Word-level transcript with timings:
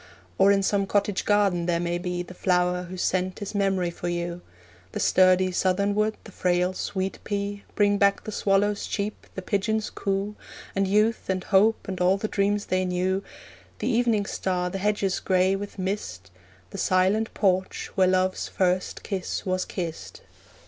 Or 0.39 0.51
in 0.51 0.63
some 0.63 0.87
cottage 0.87 1.25
garden 1.25 1.67
there 1.67 1.79
may 1.79 1.99
be 1.99 2.23
The 2.23 2.33
flower 2.33 2.81
whose 2.89 3.03
scent 3.03 3.39
is 3.43 3.53
memory 3.53 3.91
for 3.91 4.07
you; 4.09 4.41
The 4.93 4.99
sturdy 4.99 5.51
southern 5.51 5.93
wood, 5.93 6.17
the 6.23 6.31
frail 6.31 6.73
sweet 6.73 7.19
pea, 7.23 7.65
Bring 7.75 7.99
back 7.99 8.23
the 8.23 8.31
swallow's 8.31 8.87
cheep, 8.87 9.27
the 9.35 9.43
pigeon's 9.43 9.91
coo, 9.91 10.33
And 10.75 10.87
youth, 10.87 11.29
and 11.29 11.43
hope, 11.43 11.87
and 11.87 12.01
all 12.01 12.17
the 12.17 12.27
dreams 12.27 12.65
they 12.65 12.83
knew, 12.83 13.23
The 13.77 13.89
evening 13.89 14.25
star, 14.25 14.71
the 14.71 14.79
hedges 14.79 15.19
grey 15.19 15.55
with 15.55 15.77
mist, 15.77 16.31
The 16.71 16.79
silent 16.79 17.31
porch 17.35 17.91
where 17.93 18.07
Love's 18.07 18.47
first 18.47 19.03
kiss 19.03 19.45
was 19.45 19.65
kissed. 19.65 20.21